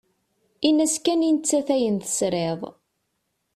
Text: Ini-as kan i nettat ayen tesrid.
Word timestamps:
Ini-as 0.67 0.95
kan 1.05 1.21
i 1.27 1.31
nettat 1.35 1.67
ayen 1.75 1.97
tesrid. 2.03 2.61